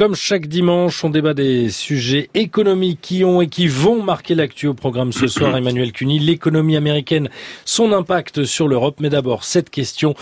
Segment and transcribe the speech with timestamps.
[0.00, 4.66] Comme chaque dimanche, on débat des sujets économiques qui ont et qui vont marquer l'actu
[4.66, 5.54] au programme ce soir.
[5.58, 7.28] Emmanuel Cuny, l'économie américaine,
[7.66, 8.96] son impact sur l'Europe.
[9.00, 10.14] Mais d'abord, cette question,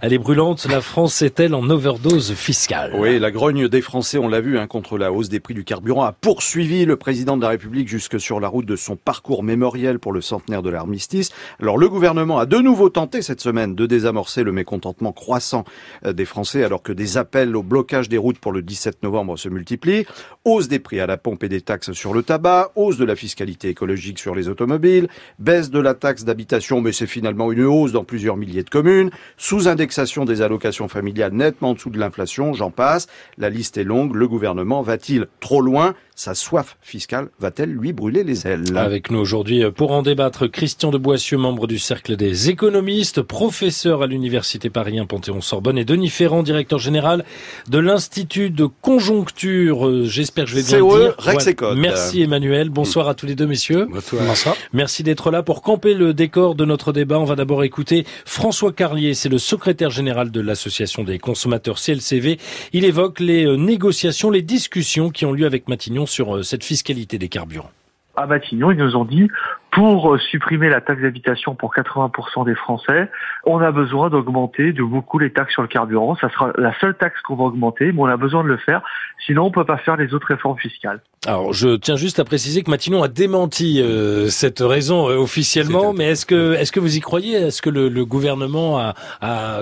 [0.00, 0.66] elle est brûlante.
[0.68, 2.92] La France est-elle en overdose fiscale?
[2.98, 5.62] Oui, la grogne des Français, on l'a vu, hein, contre la hausse des prix du
[5.62, 9.44] carburant, a poursuivi le président de la République jusque sur la route de son parcours
[9.44, 11.30] mémoriel pour le centenaire de l'armistice.
[11.60, 15.64] Alors le gouvernement a de nouveau tenté cette semaine de désamorcer le mécontentement croissant
[16.04, 19.19] euh, des Français alors que des appels au blocage des routes pour le 17 novembre
[19.36, 20.06] se multiplient.
[20.44, 23.16] Hausse des prix à la pompe et des taxes sur le tabac, hausse de la
[23.16, 27.92] fiscalité écologique sur les automobiles, baisse de la taxe d'habitation, mais c'est finalement une hausse
[27.92, 32.70] dans plusieurs milliers de communes, sous-indexation des allocations familiales nettement en dessous de l'inflation, j'en
[32.70, 33.06] passe.
[33.38, 34.14] La liste est longue.
[34.14, 35.94] Le gouvernement va-t-il trop loin?
[36.14, 38.76] Sa soif fiscale va-t-elle lui brûler les ailes?
[38.76, 43.22] Avec nous aujourd'hui euh, pour en débattre, Christian de Boissieu, membre du Cercle des économistes,
[43.22, 47.24] professeur à l'Université Paris Panthéon-Sorbonne et Denis Ferrand, directeur général
[47.68, 49.09] de l'Institut de conjoncture.
[49.10, 51.14] Euh, j'espère que je vais bien le
[51.54, 51.74] dire.
[51.76, 52.70] Merci Emmanuel.
[52.70, 53.86] Bonsoir à tous les deux messieurs.
[53.90, 54.56] Bonsoir.
[54.72, 57.18] Merci d'être là pour camper le décor de notre débat.
[57.18, 62.38] On va d'abord écouter François Carlier, c'est le secrétaire général de l'Association des consommateurs CLCV.
[62.72, 66.64] Il évoque les euh, négociations, les discussions qui ont lieu avec Matignon sur euh, cette
[66.64, 67.70] fiscalité des carburants
[68.16, 69.28] à Matignon, ils nous ont dit,
[69.70, 73.08] pour euh, supprimer la taxe d'habitation pour 80% des Français,
[73.44, 76.16] on a besoin d'augmenter de beaucoup les taxes sur le carburant.
[76.16, 78.82] Ça sera la seule taxe qu'on va augmenter, mais on a besoin de le faire.
[79.26, 81.00] Sinon, on peut pas faire les autres réformes fiscales.
[81.26, 86.06] Alors, je tiens juste à préciser que Matignon a démenti euh, cette raison officiellement, mais
[86.06, 87.34] est-ce que est-ce que vous y croyez?
[87.34, 89.60] Est-ce que le, gouvernement a, a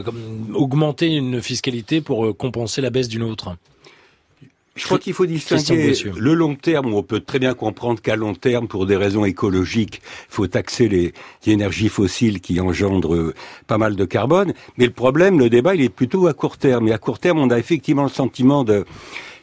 [0.55, 3.57] augmenté une fiscalité pour compenser la baisse d'une autre?
[4.79, 8.17] Je crois qu'il faut distinguer le long terme, où on peut très bien comprendre qu'à
[8.17, 11.13] long terme, pour des raisons écologiques, il faut taxer les,
[11.47, 13.35] énergies fossiles qui engendrent euh,
[13.67, 14.53] pas mal de carbone.
[14.77, 16.89] Mais le problème, le débat, il est plutôt à court terme.
[16.89, 18.85] Et à court terme, on a effectivement le sentiment de,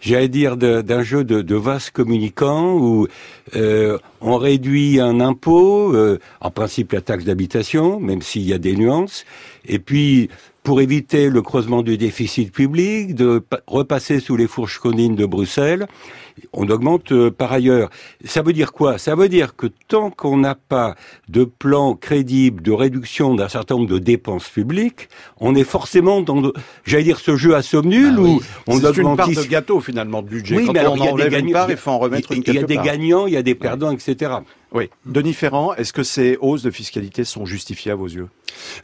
[0.02, 3.08] j'allais dire, d'un jeu de, de vases communicants où
[3.56, 8.60] euh, on réduit un impôt, euh, en principe la taxe d'habitation, même s'il y a
[8.60, 9.26] des nuances,
[9.68, 10.30] et puis
[10.66, 15.86] pour éviter le creusement du déficit public, de repasser sous les fourches conines de Bruxelles.
[16.52, 17.90] On augmente euh, par ailleurs.
[18.26, 18.98] Ça veut dire quoi?
[18.98, 20.96] Ça veut dire que tant qu'on n'a pas
[21.30, 25.08] de plan crédible de réduction d'un certain nombre de dépenses publiques,
[25.40, 26.52] on est forcément dans,
[26.84, 29.80] j'allais dire, ce jeu à somme nulle ah où on augmente une part de gâteau
[29.80, 30.58] finalement de budget.
[30.58, 32.58] Oui, Quand mais on il y a des gagnants, il faut en remettre Il y
[32.58, 34.32] a des gagnants, il y a des perdants, etc.
[34.76, 34.90] Oui.
[35.06, 38.28] Denis Ferrand, est-ce que ces hausses de fiscalité sont justifiées à vos yeux?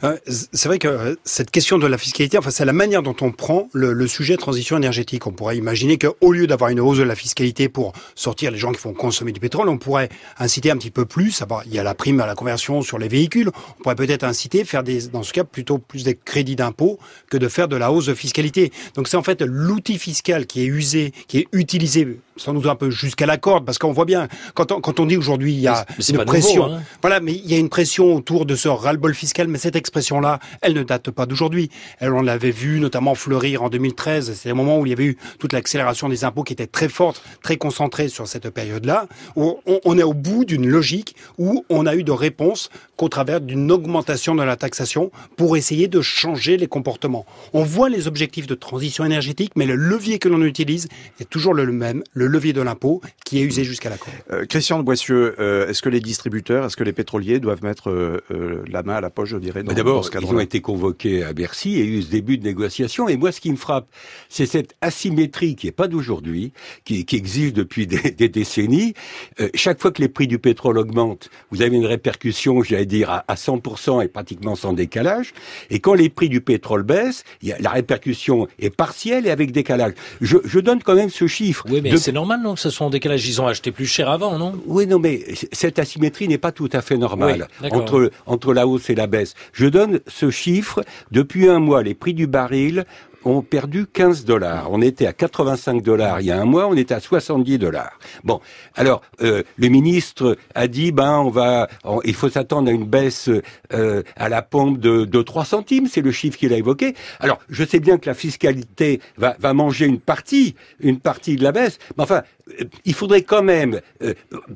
[0.04, 3.14] Euh, C'est vrai que euh, cette question de la fiscalité, enfin, c'est la manière dont
[3.20, 5.26] on prend le, le sujet de transition énergétique.
[5.26, 8.72] On pourrait imaginer qu'au lieu d'avoir une hausse de la fiscalité pour sortir les gens
[8.72, 10.08] qui font consommer du pétrole, on pourrait
[10.38, 11.42] inciter un petit peu plus.
[11.66, 13.50] Il y a la prime à la conversion sur les véhicules.
[13.78, 16.98] On pourrait peut-être inciter, faire des, dans ce cas, plutôt plus des crédits d'impôt
[17.28, 18.72] que de faire de la hausse de fiscalité.
[18.94, 22.76] Donc c'est en fait l'outil fiscal qui est usé, qui est utilisé sans doute un
[22.76, 25.60] peu jusqu'à la corde, parce qu'on voit bien, quand on, quand on dit aujourd'hui il
[25.60, 26.82] y a une pression, hein.
[27.00, 30.38] voilà, mais il y a une pression autour de ce ras-le-bol fiscal, mais cette expression-là,
[30.60, 31.70] elle ne date pas d'aujourd'hui.
[31.98, 35.04] Elle, on l'avait vu notamment fleurir en 2013, c'est le moment où il y avait
[35.04, 39.06] eu toute l'accélération des impôts qui était très forte, très concentrée sur cette période-là,
[39.36, 43.08] où on, on, est au bout d'une logique où on a eu de réponses qu'au
[43.08, 47.26] travers d'une augmentation de la taxation pour essayer de changer les comportements.
[47.52, 50.88] On voit les objectifs de transition énergétique, mais le levier que l'on utilise
[51.20, 54.14] est toujours le même, le levier de l'impôt qui est usé jusqu'à la corde.
[54.30, 57.90] Euh, Christian de Boissieu, euh, est-ce que les distributeurs, est-ce que les pétroliers doivent mettre
[57.90, 60.60] euh, euh la main à la poche, je dirais, dans, D'abord, dans ils ont été
[60.60, 63.08] convoqués à Bercy et eu ce début de négociation.
[63.08, 63.88] Et moi, ce qui me frappe,
[64.28, 66.52] c'est cette asymétrie qui n'est pas d'aujourd'hui,
[66.84, 68.94] qui, qui, existe depuis des, des décennies.
[69.40, 73.10] Euh, chaque fois que les prix du pétrole augmentent, vous avez une répercussion, j'allais dire,
[73.10, 75.32] à, à 100% et pratiquement sans décalage.
[75.70, 79.30] Et quand les prix du pétrole baissent, il y a, la répercussion est partielle et
[79.30, 79.94] avec décalage.
[80.20, 81.64] Je, je donne quand même ce chiffre.
[81.70, 81.96] Oui, mais de...
[81.96, 83.26] c'est normal, non, que ce soit en décalage.
[83.26, 84.52] Ils ont acheté plus cher avant, non?
[84.66, 88.66] Oui, non, mais cette asymétrie n'est pas tout à fait normale oui, entre, entre la
[88.66, 89.34] hausse et la baisse.
[89.52, 90.82] Je donne ce chiffre.
[91.10, 92.84] Depuis un mois, les prix du baril
[93.24, 94.68] ont perdu 15 dollars.
[94.70, 97.98] On était à 85 dollars il y a un mois, on était à 70 dollars.
[98.24, 98.40] Bon,
[98.74, 101.68] alors euh, le ministre a dit ben on va,
[102.04, 103.30] il faut s'attendre à une baisse
[103.72, 106.94] euh, à la pompe de, de 3 centimes, c'est le chiffre qu'il a évoqué.
[107.20, 111.52] Alors je sais bien que la fiscalité va, manger une partie, une partie de la
[111.52, 112.22] baisse, mais enfin
[112.60, 113.80] euh, il faudrait quand même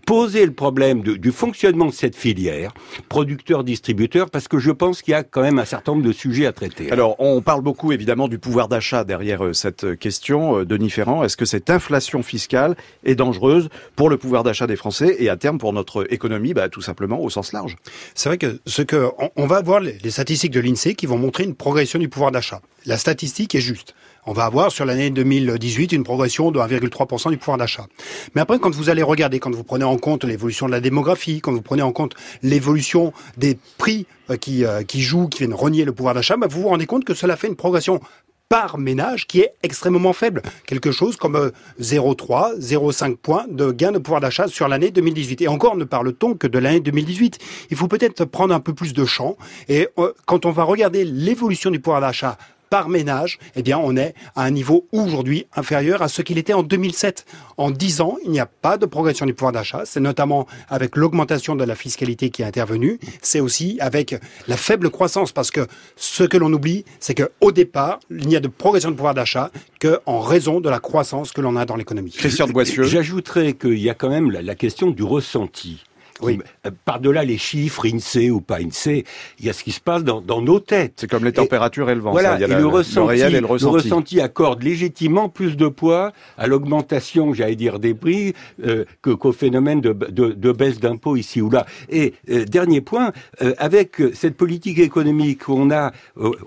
[0.06, 2.73] poser le problème du fonctionnement de cette filière,
[3.08, 6.46] producteur-distributeur, parce que je pense qu'il y a quand même un certain nombre de sujets
[6.46, 6.90] à traiter.
[6.90, 10.64] Alors, on parle beaucoup évidemment du pouvoir pouvoir d'achat derrière cette question.
[10.64, 12.75] Denis Ferrand, est-ce que cette inflation fiscale
[13.05, 16.70] est dangereuse pour le pouvoir d'achat des Français et à terme pour notre économie, bah,
[16.70, 17.76] tout simplement au sens large
[18.14, 21.44] C'est vrai que ce que on, va voir les, statistiques de l'INSEE qui vont montrer
[21.44, 22.62] une progression du pouvoir d'achat.
[22.87, 23.94] La statistique est juste
[24.26, 27.87] on va avoir sur l'année 2018 une progression de 1,3% du pouvoir d'achat.
[28.35, 31.41] Mais après, quand vous allez regarder, quand vous prenez en compte l'évolution de la démographie,
[31.41, 35.55] quand vous prenez en compte l'évolution des prix euh, qui, euh, qui jouent, qui viennent
[35.55, 38.00] renier le pouvoir d'achat, bah, vous vous rendez compte que cela fait une progression
[38.48, 40.43] par ménage qui est extrêmement faible.
[40.66, 41.50] Quelque chose comme
[41.81, 45.43] 0,3, euh, 0,5 points de gain de pouvoir d'achat sur l'année 2018.
[45.43, 47.38] Et encore ne parle-t-on que de l'année 2018.
[47.70, 49.37] Il faut peut-être prendre un peu plus de champ.
[49.69, 49.88] Et
[50.26, 52.38] quand on va regarder l'évolution du pouvoir d'achat
[52.70, 56.52] par ménage, eh bien, on est à un niveau aujourd'hui inférieur à ce qu'il était
[56.52, 57.24] en 2007.
[57.56, 59.82] En 10 ans, il n'y a pas de progression du pouvoir d'achat.
[59.84, 62.98] C'est notamment avec l'augmentation de la fiscalité qui est intervenue.
[63.22, 64.16] C'est aussi avec
[64.48, 65.66] la faible croissance parce que
[65.96, 69.50] ce que l'on oublie, c'est qu'au départ, il n'y a de progression du pouvoir d'achat
[69.80, 72.10] qu'en raison de la croissance que l'on a dans l'économie.
[72.10, 72.82] Christian de Boissieu.
[72.82, 75.86] J'ajouterais qu'il y a quand même la question du ressenti.
[76.22, 76.38] Oui.
[76.66, 79.04] Euh, par-delà les chiffres, INSEE ou pas INSEE,
[79.38, 80.94] il y a ce qui se passe dans, dans nos têtes.
[80.96, 82.12] C'est comme les températures et, le vent.
[82.12, 84.20] Voilà, et le, ressenti, le, le, ressenti.
[84.20, 88.34] accorde légitimement plus de poids à l'augmentation, j'allais dire, des prix
[88.64, 91.66] euh, que qu'au phénomène de, de, de baisse d'impôts ici ou là.
[91.88, 95.92] Et euh, dernier point, euh, avec cette politique économique, on a,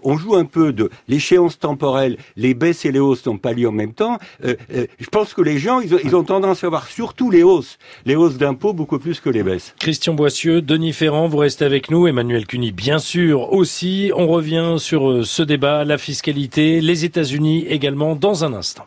[0.04, 3.68] on joue un peu de l'échéance temporelle, les baisses et les hausses n'ont pas lieu
[3.68, 4.18] en même temps.
[4.42, 7.78] je pense que les gens, ils ont, ils ont tendance à voir surtout les hausses,
[8.06, 9.59] les hausses d'impôts beaucoup plus que les baisses.
[9.80, 12.08] Christian Boissieu, Denis Ferrand, vous restez avec nous.
[12.08, 14.12] Emmanuel Cuny, bien sûr, aussi.
[14.16, 18.86] On revient sur euh, ce débat, la fiscalité, les États-Unis également, dans un instant.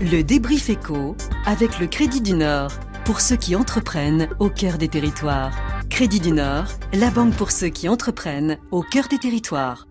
[0.00, 1.16] Le débrief éco
[1.46, 2.70] avec le Crédit du Nord,
[3.04, 5.52] pour ceux qui entreprennent au cœur des territoires.
[5.90, 9.88] Crédit du Nord, la banque pour ceux qui entreprennent au cœur des territoires.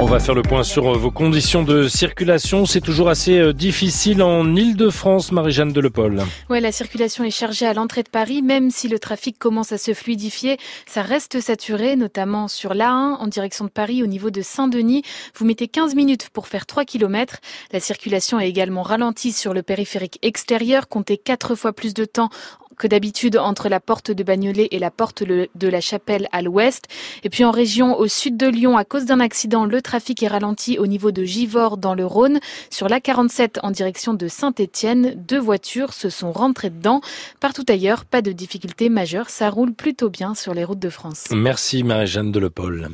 [0.00, 2.66] On va faire le point sur euh, vos conditions de circulation.
[2.66, 6.22] C'est toujours assez euh, difficile en Ile-de-France, Marie-Jeanne Delepol.
[6.48, 9.78] Ouais, la circulation est chargée à l'entrée de Paris, même si le trafic commence à
[9.78, 10.56] se fluidifier.
[10.86, 15.02] Ça reste saturé, notamment sur l'A1 en direction de Paris au niveau de Saint-Denis.
[15.34, 17.38] Vous mettez 15 minutes pour faire 3 km.
[17.72, 20.86] La circulation est également ralentie sur le périphérique extérieur.
[20.86, 22.30] Comptez 4 fois plus de temps
[22.78, 26.86] que d'habitude entre la porte de Bagnolet et la porte de la Chapelle à l'ouest.
[27.24, 30.28] Et puis en région au sud de Lyon, à cause d'un accident, le trafic est
[30.28, 32.40] ralenti au niveau de Givors dans le Rhône.
[32.70, 37.00] Sur la 47 en direction de Saint-Étienne, deux voitures se sont rentrées dedans.
[37.40, 39.30] Partout ailleurs, pas de difficultés majeures.
[39.30, 41.24] Ça roule plutôt bien sur les routes de France.
[41.30, 42.88] Merci Marie-Jeanne Delepol.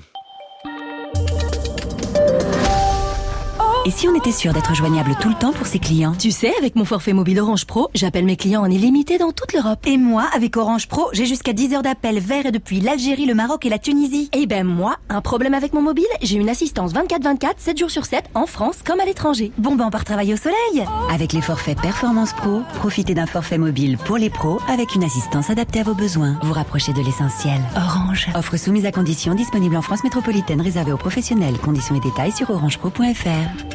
[3.86, 6.54] Et si on était sûr d'être joignable tout le temps pour ses clients Tu sais,
[6.58, 9.80] avec mon forfait mobile Orange Pro, j'appelle mes clients en illimité dans toute l'Europe.
[9.84, 13.34] Et moi, avec Orange Pro, j'ai jusqu'à 10 heures d'appel vers et depuis l'Algérie, le
[13.34, 14.30] Maroc et la Tunisie.
[14.32, 17.90] Et eh ben moi, un problème avec mon mobile, j'ai une assistance 24-24, 7 jours
[17.90, 19.52] sur 7, en France comme à l'étranger.
[19.58, 23.58] Bon ben on part travailler au soleil Avec les forfaits Performance Pro, profitez d'un forfait
[23.58, 26.38] mobile pour les pros avec une assistance adaptée à vos besoins.
[26.42, 27.60] Vous rapprochez de l'essentiel.
[27.76, 28.28] Orange.
[28.34, 31.58] Offre soumise à conditions disponible en France métropolitaine réservée aux professionnels.
[31.58, 33.73] Conditions et détails sur orangepro.fr.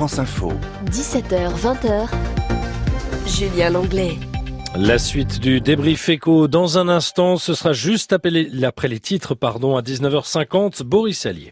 [0.00, 0.50] France Info.
[0.90, 2.08] 17h, 20h.
[3.26, 4.16] Julien Langlais.
[4.74, 9.76] La suite du débrief éco dans un instant, ce sera juste après les, titres, pardon,
[9.76, 11.50] à 19h50, Boris Allier.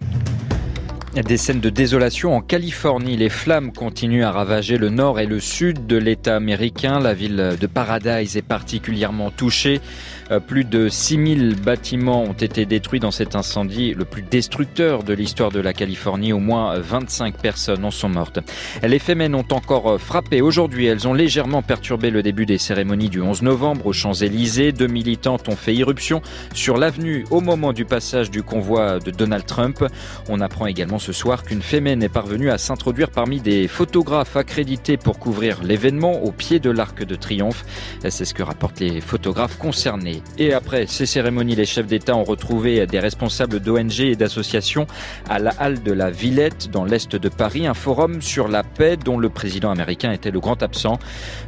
[1.15, 3.19] Des scènes de désolation en Californie.
[3.19, 7.01] Les flammes continuent à ravager le nord et le sud de l'État américain.
[7.01, 9.83] La ville de Paradise est particulièrement touchée.
[10.31, 15.13] Euh, plus de 6000 bâtiments ont été détruits dans cet incendie, le plus destructeur de
[15.13, 16.33] l'histoire de la Californie.
[16.33, 18.41] Au moins 25 personnes en sont mortes.
[18.83, 20.87] Les Femen ont encore frappé aujourd'hui.
[20.87, 24.73] Elles ont légèrement perturbé le début des cérémonies du 11 novembre aux Champs-Élysées.
[24.73, 26.23] Deux militantes ont fait irruption
[26.55, 29.85] sur l'avenue au moment du passage du convoi de Donald Trump.
[30.29, 34.97] On apprend également ce soir qu'une Femen est parvenue à s'introduire parmi des photographes accrédités
[34.97, 37.65] pour couvrir l'événement au pied de l'Arc de Triomphe.
[38.09, 40.18] C'est ce que rapportent les photographes concernés.
[40.39, 44.87] Et après ces cérémonies, les chefs d'État ont retrouvé des responsables d'ONG et d'associations
[45.29, 48.97] à la halle de la Villette dans l'est de Paris, un forum sur la paix
[48.97, 50.99] dont le président américain était le grand absent.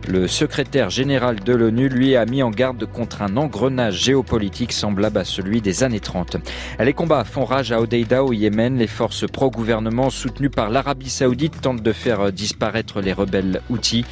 [0.08, 5.18] Le secrétaire général de l'ONU lui a mis en garde contre un engrenage géopolitique semblable
[5.18, 6.36] à celui des années 30.
[6.78, 8.78] Les combats font rage à Odeida au Yémen.
[8.78, 14.04] Les forces pro-gouvernement soutenues par l'Arabie saoudite tentent de faire disparaître les rebelles Houthis.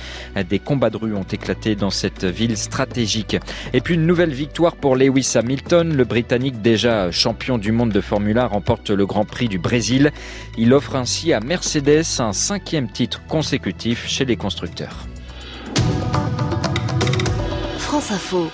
[0.49, 3.37] Des combats de rue ont éclaté dans cette ville stratégique.
[3.73, 5.95] Et puis une nouvelle victoire victoire pour Lewis Hamilton.
[5.95, 10.11] Le Britannique, déjà champion du monde de Formule 1, remporte le Grand Prix du Brésil.
[10.57, 15.07] Il offre ainsi à Mercedes un cinquième titre consécutif chez les constructeurs.
[17.77, 18.51] France Info.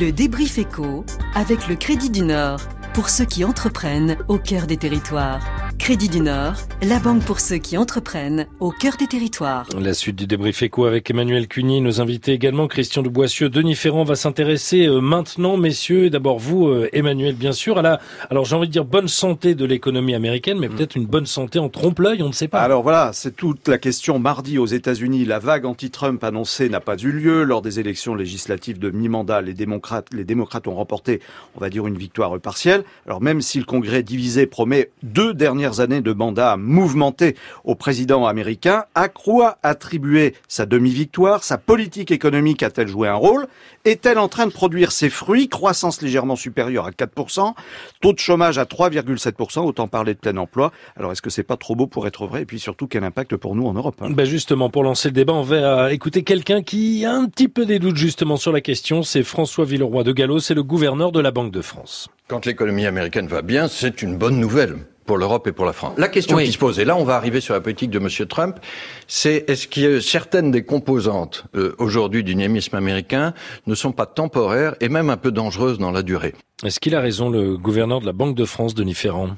[0.00, 2.60] Le débrief éco avec le Crédit du Nord
[2.94, 5.65] pour ceux qui entreprennent au cœur des territoires.
[5.78, 9.68] Crédit du Nord, la banque pour ceux qui entreprennent au cœur des territoires.
[9.78, 13.76] La suite du débrief éco avec Emmanuel Cuny, nos invités également, Christian de Boissieu, Denis
[13.76, 18.44] Ferrand va s'intéresser euh, maintenant, messieurs, d'abord vous, euh, Emmanuel, bien sûr, à la, alors
[18.44, 21.68] j'ai envie de dire bonne santé de l'économie américaine, mais peut-être une bonne santé en
[21.68, 22.60] trompe-l'œil, on ne sait pas.
[22.60, 24.18] Alors voilà, c'est toute la question.
[24.18, 27.44] Mardi aux États-Unis, la vague anti-Trump annoncée n'a pas eu lieu.
[27.44, 31.20] Lors des élections législatives de mi-mandat, les démocrates, les démocrates ont remporté,
[31.54, 32.82] on va dire, une victoire partielle.
[33.06, 38.26] Alors même si le Congrès divisé promet deux dernières années de mandat mouvementé au président
[38.26, 41.44] américain, à quoi attribuer sa demi-victoire?
[41.44, 43.46] Sa politique économique a-t-elle joué un rôle?
[43.84, 45.48] Est-elle en train de produire ses fruits?
[45.48, 47.54] Croissance légèrement supérieure à 4%,
[48.00, 50.72] taux de chômage à 3,7%, autant parler de plein emploi.
[50.96, 52.42] Alors est-ce que c'est pas trop beau pour être vrai?
[52.42, 54.10] Et puis surtout, quel impact pour nous en Europe hein?
[54.10, 57.64] ben Justement, pour lancer le débat, on va écouter quelqu'un qui a un petit peu
[57.64, 59.02] des doutes justement sur la question.
[59.02, 62.08] C'est François Villeroy de Gallo, c'est le gouverneur de la Banque de France.
[62.28, 65.94] Quand l'économie américaine va bien, c'est une bonne nouvelle pour l'Europe et pour la France.
[65.98, 68.08] La question qui se pose, et là on va arriver sur la politique de M.
[68.28, 68.58] Trump,
[69.06, 73.32] c'est est-ce que certaines des composantes euh, aujourd'hui du dynamisme américain
[73.66, 76.34] ne sont pas temporaires et même un peu dangereuses dans la durée?
[76.64, 79.36] Est-ce qu'il a raison, le gouverneur de la Banque de France, Denis Ferrand?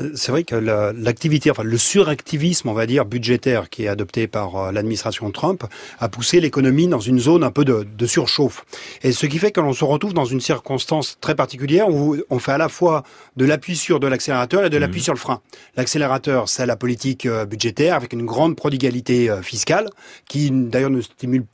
[0.00, 4.26] Euh, c'est vrai que l'activité, enfin le suractivisme, on va dire, budgétaire qui est adopté
[4.26, 5.62] par euh, l'administration Trump
[6.00, 8.64] a poussé l'économie dans une zone un peu de, de, surchauffe.
[9.04, 12.40] Et ce qui fait que l'on se retrouve dans une circonstance très particulière où on
[12.40, 13.04] fait à la fois
[13.36, 15.04] de l'appui sur de l'accélérateur et de l'appui mmh.
[15.04, 15.40] sur le frein.
[15.76, 19.90] L'accélérateur, c'est la politique euh, budgétaire avec une grande prodigalité fiscale
[20.28, 21.44] qui d'ailleurs ne stimule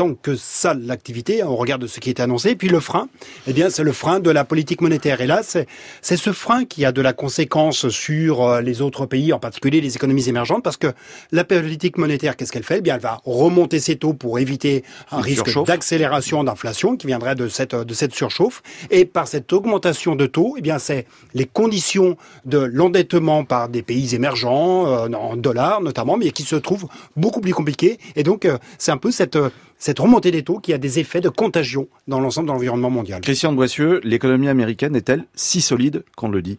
[0.00, 2.56] tant que ça l'activité, on regarde ce qui est annoncé.
[2.56, 3.10] Puis le frein,
[3.46, 5.20] eh bien, c'est le frein de la politique monétaire.
[5.20, 9.34] Et là, c'est ce frein qui a de la conséquence sur euh, les autres pays,
[9.34, 10.86] en particulier les économies émergentes, parce que
[11.32, 12.78] la politique monétaire, qu'est-ce qu'elle fait?
[12.78, 17.34] Eh bien, elle va remonter ses taux pour éviter un risque d'accélération d'inflation qui viendrait
[17.34, 18.62] de cette de cette surchauffe.
[18.90, 21.04] Et par cette augmentation de taux, eh bien, c'est
[21.34, 22.16] les conditions
[22.46, 27.42] de l'endettement par des pays émergents euh, en dollars notamment, mais qui se trouvent beaucoup
[27.42, 27.98] plus compliquées.
[28.16, 29.36] Et donc, euh, c'est un peu cette
[29.80, 33.22] cette remontée des taux qui a des effets de contagion dans l'ensemble de l'environnement mondial.
[33.22, 36.58] Christian de Boissieu, l'économie américaine est-elle si solide qu'on le dit?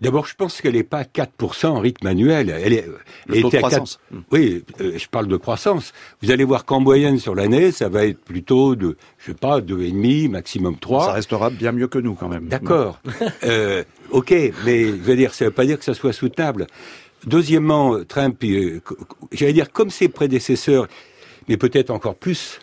[0.00, 2.48] D'abord, je pense qu'elle n'est pas à 4% en rythme annuel.
[2.48, 2.86] Elle est,
[3.26, 4.00] le taux de croissance.
[4.32, 5.92] Oui, euh, je parle de croissance.
[6.22, 9.60] Vous allez voir qu'en moyenne sur l'année, ça va être plutôt de, je sais pas,
[9.60, 11.04] 2,5, maximum 3.
[11.06, 12.48] Ça restera bien mieux que nous quand même.
[12.48, 13.00] D'accord.
[13.44, 14.30] euh, ok,
[14.64, 16.66] mais je veux dire, ça ne veut pas dire que ça soit soutenable.
[17.26, 18.80] Deuxièmement, Trump, euh,
[19.32, 20.86] j'allais dire, comme ses prédécesseurs,
[21.50, 22.60] mais peut-être encore plus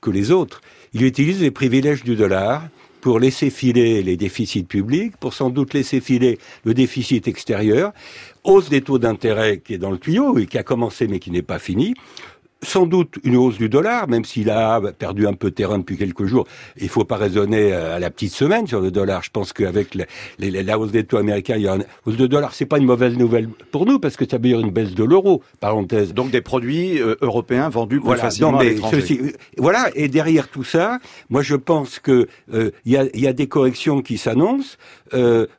[0.00, 0.60] que les autres,
[0.92, 2.68] il utilise les privilèges du dollar
[3.00, 7.92] pour laisser filer les déficits publics, pour sans doute laisser filer le déficit extérieur,
[8.42, 11.30] hausse des taux d'intérêt qui est dans le tuyau et qui a commencé mais qui
[11.30, 11.94] n'est pas fini,
[12.62, 15.96] sans doute une hausse du dollar, même s'il a perdu un peu de terrain depuis
[15.96, 16.46] quelques jours.
[16.78, 19.22] Il faut pas raisonner euh, à la petite semaine sur le dollar.
[19.22, 19.96] Je pense qu'avec
[20.38, 22.54] la, hausse des taux américains, il y a une hausse de dollar.
[22.54, 25.04] C'est pas une mauvaise nouvelle pour nous parce que ça veut dire une baisse de
[25.04, 26.12] l'euro, parenthèse.
[26.12, 29.20] Donc des produits euh, européens vendus plus voilà, facilement à l'étranger.
[29.22, 29.90] Euh, voilà.
[29.94, 30.98] Et derrière tout ça,
[31.30, 34.76] moi je pense que il y, a, y, a, des corrections qui s'annoncent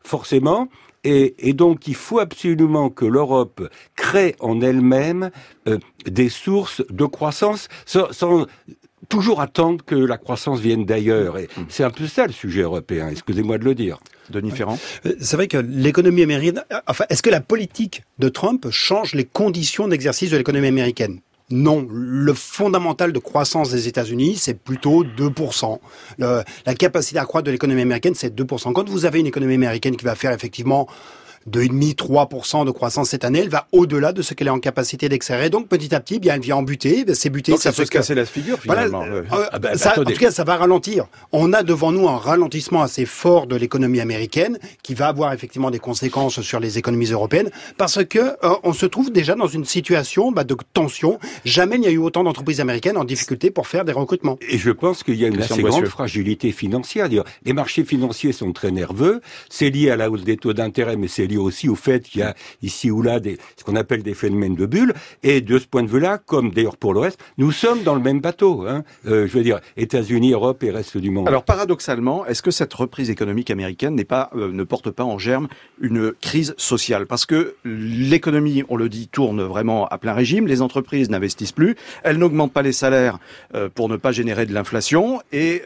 [0.03, 0.67] forcément.
[1.03, 5.31] Et, donc, il faut absolument que l'Europe crée en elle-même
[5.67, 8.45] euh, des sources de croissance sans,
[9.09, 11.37] toujours attendre que la croissance vienne d'ailleurs.
[11.37, 11.65] Et mm.
[11.69, 13.99] c'est un peu ça le sujet européen, excusez-moi de le dire.
[14.29, 16.63] Denis Ferrand euh, C'est vrai que l'économie américaine...
[16.87, 21.19] Enfin, est-ce que la politique de Trump change les conditions d'exercice de l'économie américaine?
[21.51, 25.79] Non, le fondamental de croissance des États-Unis, c'est plutôt 2%.
[26.17, 28.73] la capacité à croître de l'économie américaine, c'est 2%.
[28.73, 30.87] Quand vous avez une économie américaine qui va faire effectivement
[31.49, 35.49] 2,5-3% de croissance cette année, elle va au-delà de ce qu'elle est en capacité d'extraire.
[35.49, 37.05] Donc petit à petit, bien, elle vient en buter.
[37.13, 37.51] C'est buté.
[37.51, 39.03] Donc ça, peut se casser la figure finalement.
[39.03, 41.07] Euh, ah bah, ça, en tout cas, ça va ralentir.
[41.31, 45.71] On a devant nous un ralentissement assez fort de l'économie américaine qui va avoir effectivement
[45.71, 49.65] des conséquences sur les économies européennes parce que euh, on se trouve déjà dans une
[49.65, 51.19] situation bah, de tension.
[51.45, 54.37] Jamais il n'y a eu autant d'entreprises américaines en difficulté pour faire des recrutements.
[54.47, 57.09] Et je pense qu'il y a une assez grande fragilité financière.
[57.45, 59.21] Les marchés financiers sont très nerveux.
[59.49, 62.23] C'est lié à la hausse des taux d'intérêt, mais c'est aussi au fait qu'il y
[62.23, 64.93] a ici ou là des, ce qu'on appelle des phénomènes de bulles.
[65.23, 68.01] Et de ce point de vue-là, comme d'ailleurs pour le reste, nous sommes dans le
[68.01, 68.65] même bateau.
[68.67, 68.83] Hein.
[69.07, 71.27] Euh, je veux dire, États-Unis, Europe et reste du monde.
[71.27, 75.17] Alors paradoxalement, est-ce que cette reprise économique américaine n'est pas, euh, ne porte pas en
[75.17, 75.47] germe
[75.79, 77.05] une crise sociale?
[77.05, 80.47] Parce que l'économie, on le dit, tourne vraiment à plein régime.
[80.47, 83.19] Les entreprises n'investissent plus, elles n'augmentent pas les salaires
[83.55, 85.61] euh, pour ne pas générer de l'inflation et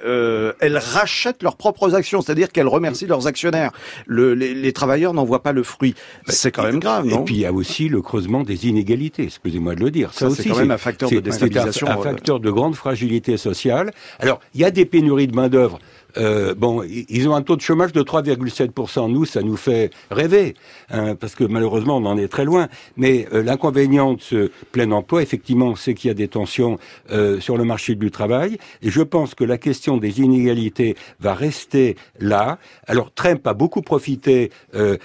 [0.59, 3.71] elles rachètent leurs propres actions, c'est-à-dire qu'elles remercient leurs actionnaires.
[4.05, 5.95] Le, les, les travailleurs n'en voient pas le fruit.
[6.27, 8.67] Bah, c'est quand même grave, non Et puis il y a aussi le creusement des
[8.67, 10.13] inégalités, excusez-moi de le dire.
[10.13, 11.87] Ça, c'est quand même un facteur de déstabilisation.
[11.87, 13.91] un, facteur de grande fragilité sociale.
[14.19, 15.79] Alors, il y a des pénuries de main-d'œuvre
[16.17, 19.11] euh, bon, ils ont un taux de chômage de 3,7%.
[19.11, 20.55] Nous, ça nous fait rêver,
[20.89, 22.67] hein, parce que malheureusement, on en est très loin.
[22.97, 26.77] Mais euh, l'inconvénient de ce plein emploi, effectivement, c'est qu'il y a des tensions
[27.11, 28.57] euh, sur le marché du travail.
[28.81, 32.59] Et je pense que la question des inégalités va rester là.
[32.87, 34.51] Alors, Trump a beaucoup profité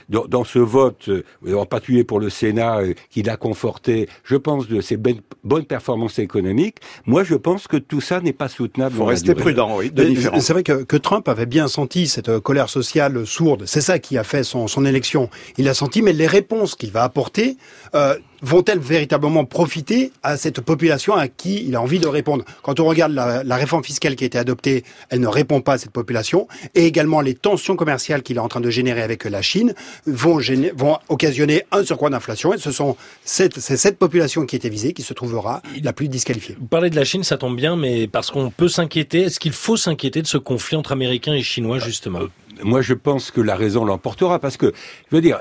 [0.09, 1.11] dans, dans, ce vote,
[1.52, 6.79] en particulier pour le Sénat, qui l'a conforté, je pense, de ses bonnes performances économiques.
[7.07, 8.95] Moi, je pense que tout ça n'est pas soutenable.
[8.95, 9.93] Il faut rester prudent, oui,
[10.40, 13.64] C'est vrai que, que Trump avait bien senti cette colère sociale sourde.
[13.66, 15.30] C'est ça qui a fait son, son élection.
[15.59, 17.57] Il a senti, mais les réponses qu'il va apporter
[17.95, 22.44] euh, vont-elles véritablement profiter à cette population à qui il a envie de répondre?
[22.62, 25.78] Quand on regarde la, réforme fiscale qui a été adoptée, elle ne répond pas à
[25.78, 26.49] cette population.
[26.75, 29.75] Et également les tensions commerciales qu'il est en train de générer avec la Chine
[30.06, 30.40] vont,
[30.75, 32.54] vont occasionner un surcroît d'inflation.
[32.54, 36.09] Et ce sont cette, c'est cette population qui était visée qui se trouvera la plus
[36.09, 36.56] disqualifiée.
[36.59, 39.52] Vous parlez de la Chine, ça tombe bien, mais parce qu'on peut s'inquiéter, est-ce qu'il
[39.52, 42.20] faut s'inquiéter de ce conflit entre Américains et Chinois justement?
[42.62, 44.73] Moi, je pense que la raison l'emportera parce que,
[45.11, 45.40] je veux dire,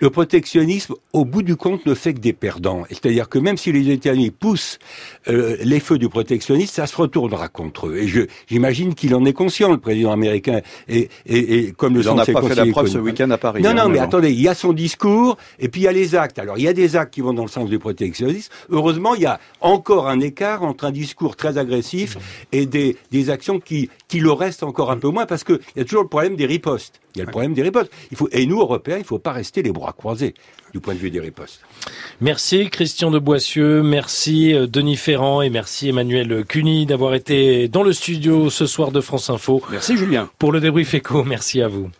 [0.00, 2.84] le protectionnisme, au bout du compte, ne fait que des perdants.
[2.88, 4.78] C'est-à-dire que même si les États-Unis poussent
[5.28, 7.96] euh, les feux du protectionnisme, ça se retournera contre eux.
[7.96, 12.02] Et je, j'imagine qu'il en est conscient, le président américain, et, et, et comme le
[12.02, 13.62] Il n'en a pas fait la preuve ce week-end à Paris.
[13.62, 15.92] Non, non, hein, mais attendez, il y a son discours, et puis il y a
[15.92, 16.38] les actes.
[16.38, 18.52] Alors, il y a des actes qui vont dans le sens du protectionnisme.
[18.70, 22.16] Heureusement, il y a encore un écart entre un discours très agressif
[22.52, 25.80] et des, des actions qui, qui le restent encore un peu moins, parce qu'il y
[25.80, 27.00] a toujours le problème des ripostes.
[27.14, 27.90] Il y a le problème des ripostes.
[28.10, 30.34] Il faut, et nous, Européens, il ne faut pas rester les bras croisés
[30.72, 31.60] du point de vue des ripostes.
[32.20, 37.82] Merci Christian de Boissieu, merci euh, Denis Ferrand et merci Emmanuel Cuny d'avoir été dans
[37.82, 39.62] le studio ce soir de France Info.
[39.70, 40.28] Merci Julien.
[40.38, 41.90] Pour le débrief éco, merci à vous.